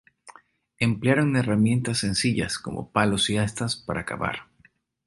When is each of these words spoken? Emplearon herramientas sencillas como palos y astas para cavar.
Emplearon 0.79 1.35
herramientas 1.35 1.99
sencillas 1.99 2.57
como 2.57 2.89
palos 2.91 3.29
y 3.29 3.37
astas 3.37 3.75
para 3.75 4.03
cavar. 4.03 4.47